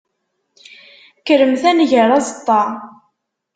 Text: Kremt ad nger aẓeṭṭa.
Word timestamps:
Kremt 1.27 1.63
ad 1.69 1.75
nger 1.77 2.09
aẓeṭṭa. 2.19 2.61